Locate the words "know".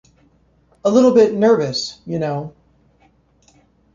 2.17-2.55